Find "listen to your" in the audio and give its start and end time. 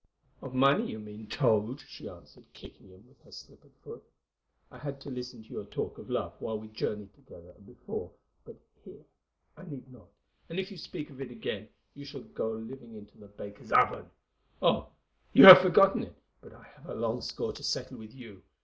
5.11-5.65